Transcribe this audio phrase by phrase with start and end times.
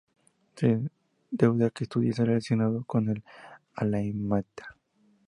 [0.55, 0.79] Se
[1.29, 3.23] duda que estuviese relacionado con el
[3.77, 4.75] elamita.